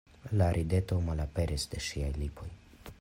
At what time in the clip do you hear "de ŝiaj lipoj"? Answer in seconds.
1.75-2.49